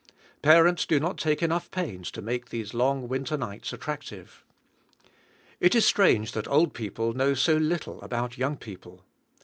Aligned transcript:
Parents 0.41 0.87
do 0.87 0.99
not 0.99 1.19
take 1.19 1.43
enough 1.43 1.69
pains 1.69 2.09
to 2.09 2.23
make 2.23 2.49
these 2.49 2.73
long 2.73 3.07
winter 3.07 3.37
nights 3.37 3.71
attractive. 3.71 4.43
It 5.59 5.75
is 5.75 5.85
strange 5.85 6.31
that 6.31 6.47
old 6.47 6.73
people 6.73 7.13
know 7.13 7.35
so 7.35 7.55
little 7.55 8.01
about 8.01 8.35
young 8.35 8.57
people. 8.57 9.05